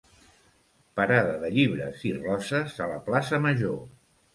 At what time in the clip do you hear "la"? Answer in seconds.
2.97-3.01